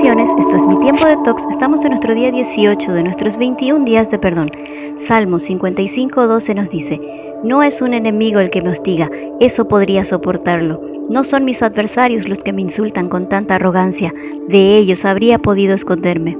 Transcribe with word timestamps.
bendiciones, 0.00 0.30
esto 0.38 0.56
es 0.56 0.66
mi 0.66 0.78
tiempo 0.78 1.04
de 1.04 1.16
tox. 1.24 1.44
Estamos 1.50 1.84
en 1.84 1.90
nuestro 1.90 2.14
día 2.14 2.30
18 2.30 2.90
de 2.92 3.02
nuestros 3.02 3.36
21 3.36 3.84
días 3.84 4.10
de 4.10 4.18
perdón. 4.18 4.50
Salmo 4.96 5.38
55, 5.38 6.26
12 6.26 6.54
nos 6.54 6.70
dice, 6.70 6.98
No 7.44 7.62
es 7.62 7.82
un 7.82 7.92
enemigo 7.92 8.40
el 8.40 8.48
que 8.48 8.62
me 8.62 8.70
hostiga, 8.70 9.10
eso 9.40 9.68
podría 9.68 10.06
soportarlo. 10.06 10.80
No 11.10 11.22
son 11.22 11.44
mis 11.44 11.60
adversarios 11.60 12.26
los 12.26 12.38
que 12.38 12.54
me 12.54 12.62
insultan 12.62 13.10
con 13.10 13.28
tanta 13.28 13.56
arrogancia, 13.56 14.14
de 14.48 14.78
ellos 14.78 15.04
habría 15.04 15.38
podido 15.38 15.74
esconderme. 15.74 16.34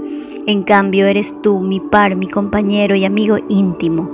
En 0.47 0.63
cambio, 0.63 1.07
eres 1.07 1.35
tú, 1.43 1.61
mi 1.61 1.81
par, 1.81 2.17
mi 2.17 2.29
compañero 2.29 2.95
y 2.95 3.05
amigo 3.05 3.37
íntimo. 3.51 4.09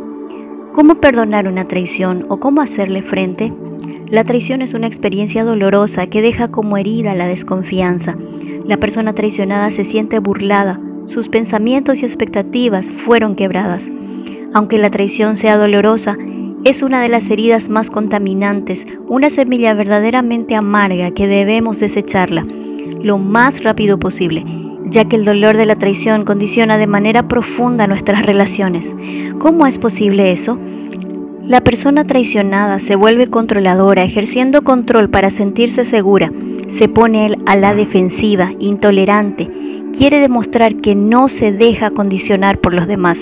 ¿Cómo 0.74 0.96
perdonar 0.96 1.46
una 1.46 1.68
traición 1.68 2.26
o 2.30 2.40
cómo 2.40 2.62
hacerle 2.62 3.02
frente? 3.02 3.52
La 4.10 4.24
traición 4.24 4.60
es 4.60 4.74
una 4.74 4.88
experiencia 4.88 5.44
dolorosa 5.44 6.08
que 6.08 6.20
deja 6.20 6.48
como 6.48 6.78
herida 6.78 7.14
la 7.14 7.28
desconfianza. 7.28 8.16
La 8.68 8.78
persona 8.78 9.12
traicionada 9.12 9.70
se 9.70 9.84
siente 9.84 10.18
burlada, 10.18 10.80
sus 11.06 11.28
pensamientos 11.28 12.02
y 12.02 12.04
expectativas 12.04 12.90
fueron 13.04 13.36
quebradas. 13.36 13.88
Aunque 14.54 14.78
la 14.78 14.88
traición 14.88 15.36
sea 15.36 15.56
dolorosa, 15.56 16.16
es 16.64 16.82
una 16.82 17.00
de 17.00 17.08
las 17.08 17.30
heridas 17.30 17.68
más 17.68 17.90
contaminantes, 17.90 18.84
una 19.06 19.30
semilla 19.30 19.72
verdaderamente 19.74 20.56
amarga 20.56 21.12
que 21.12 21.28
debemos 21.28 21.78
desecharla 21.78 22.44
lo 23.02 23.18
más 23.18 23.62
rápido 23.62 24.00
posible, 24.00 24.44
ya 24.86 25.04
que 25.04 25.14
el 25.14 25.24
dolor 25.24 25.56
de 25.56 25.66
la 25.66 25.76
traición 25.76 26.24
condiciona 26.24 26.76
de 26.76 26.88
manera 26.88 27.28
profunda 27.28 27.86
nuestras 27.86 28.26
relaciones. 28.26 28.92
¿Cómo 29.38 29.68
es 29.68 29.78
posible 29.78 30.32
eso? 30.32 30.58
La 31.44 31.60
persona 31.60 32.04
traicionada 32.04 32.80
se 32.80 32.96
vuelve 32.96 33.28
controladora, 33.28 34.02
ejerciendo 34.02 34.62
control 34.62 35.08
para 35.08 35.30
sentirse 35.30 35.84
segura 35.84 36.32
se 36.68 36.88
pone 36.88 37.36
a 37.46 37.56
la 37.56 37.74
defensiva, 37.74 38.52
intolerante, 38.58 39.48
quiere 39.96 40.20
demostrar 40.20 40.76
que 40.76 40.94
no 40.94 41.28
se 41.28 41.52
deja 41.52 41.90
condicionar 41.90 42.58
por 42.58 42.74
los 42.74 42.86
demás. 42.86 43.18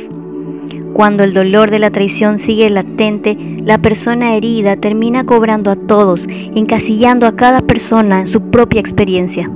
Cuando 0.93 1.25
el 1.25 1.35
dolor 1.35 1.71
de 1.71 1.81
la 1.81 1.91
traición 1.91 2.39
sigue 2.39 2.71
latente, 2.71 3.37
la 3.65 3.79
persona 3.79 4.37
herida 4.37 4.77
termina 4.77 5.25
cobrando 5.25 5.71
a 5.71 5.77
todos, 5.77 6.27
encasillando 6.29 7.27
a 7.27 7.35
cada 7.35 7.61
persona 7.61 8.21
en 8.21 8.29
su 8.29 8.41
propia 8.51 8.81
experiencia. 8.81 9.51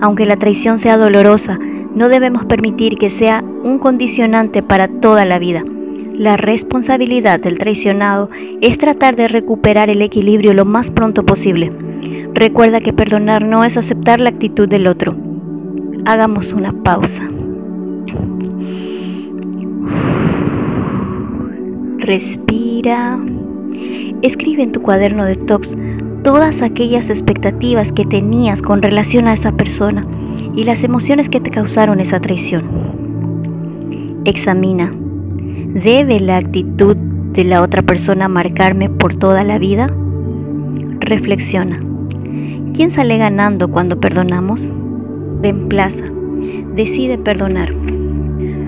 Aunque 0.00 0.26
la 0.26 0.36
traición 0.36 0.78
sea 0.78 0.96
dolorosa, 0.96 1.58
no 1.94 2.08
debemos 2.08 2.44
permitir 2.44 2.98
que 2.98 3.10
sea 3.10 3.42
un 3.42 3.78
condicionante 3.78 4.62
para 4.62 4.86
toda 4.86 5.24
la 5.24 5.38
vida. 5.38 5.64
La 6.14 6.36
responsabilidad 6.36 7.40
del 7.40 7.58
traicionado 7.58 8.30
es 8.60 8.78
tratar 8.78 9.16
de 9.16 9.28
recuperar 9.28 9.90
el 9.90 10.02
equilibrio 10.02 10.54
lo 10.54 10.64
más 10.64 10.90
pronto 10.90 11.24
posible. 11.24 11.72
Recuerda 12.36 12.82
que 12.82 12.92
perdonar 12.92 13.46
no 13.46 13.64
es 13.64 13.78
aceptar 13.78 14.20
la 14.20 14.28
actitud 14.28 14.68
del 14.68 14.88
otro. 14.88 15.16
Hagamos 16.04 16.52
una 16.52 16.70
pausa. 16.70 17.22
Respira. 21.96 23.18
Escribe 24.20 24.62
en 24.64 24.72
tu 24.72 24.82
cuaderno 24.82 25.24
de 25.24 25.36
tox 25.36 25.74
todas 26.24 26.60
aquellas 26.60 27.08
expectativas 27.08 27.90
que 27.90 28.04
tenías 28.04 28.60
con 28.60 28.82
relación 28.82 29.28
a 29.28 29.32
esa 29.32 29.52
persona 29.52 30.06
y 30.54 30.64
las 30.64 30.82
emociones 30.82 31.30
que 31.30 31.40
te 31.40 31.50
causaron 31.50 32.00
esa 32.00 32.20
traición. 32.20 32.64
Examina. 34.26 34.92
¿Debe 35.72 36.20
la 36.20 36.36
actitud 36.36 36.98
de 36.98 37.44
la 37.44 37.62
otra 37.62 37.80
persona 37.80 38.28
marcarme 38.28 38.90
por 38.90 39.14
toda 39.14 39.42
la 39.42 39.58
vida? 39.58 39.90
Reflexiona. 41.00 41.95
¿Quién 42.76 42.90
sale 42.90 43.16
ganando 43.16 43.68
cuando 43.68 43.98
perdonamos? 43.98 44.70
Reemplaza. 45.40 46.04
Decide 46.74 47.16
perdonar. 47.16 47.74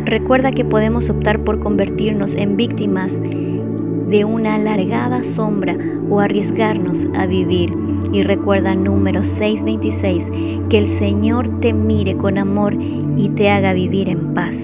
Recuerda 0.06 0.50
que 0.50 0.64
podemos 0.64 1.10
optar 1.10 1.44
por 1.44 1.60
convertirnos 1.60 2.34
en 2.34 2.56
víctimas 2.56 3.12
de 3.20 4.24
una 4.24 4.54
alargada 4.54 5.22
sombra 5.24 5.76
o 6.08 6.20
arriesgarnos 6.20 7.06
a 7.14 7.26
vivir. 7.26 7.70
Y 8.10 8.22
recuerda 8.22 8.74
número 8.74 9.24
626, 9.24 10.24
que 10.70 10.78
el 10.78 10.88
Señor 10.88 11.60
te 11.60 11.74
mire 11.74 12.16
con 12.16 12.38
amor 12.38 12.74
y 13.18 13.28
te 13.36 13.50
haga 13.50 13.74
vivir 13.74 14.08
en 14.08 14.32
paz. 14.32 14.56